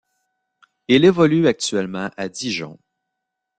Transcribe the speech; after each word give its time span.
Il 0.87 1.05
évolue 1.05 1.45
actuellement 1.45 2.09
à 2.17 2.27
Dijon. 2.27 2.79